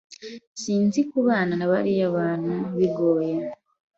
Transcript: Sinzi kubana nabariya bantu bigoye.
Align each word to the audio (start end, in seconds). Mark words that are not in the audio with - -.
Sinzi 0.61 0.99
kubana 1.09 1.53
nabariya 1.57 2.05
bantu 2.17 2.55
bigoye. 2.77 3.35